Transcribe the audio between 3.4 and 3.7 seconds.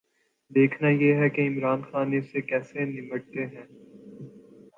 ہیں۔